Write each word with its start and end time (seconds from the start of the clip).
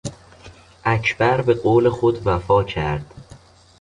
اکبر 0.85 1.41
به 1.41 1.53
قول 1.53 1.89
خود 1.89 2.27
وفا 2.27 2.63
کرد. 2.63 3.13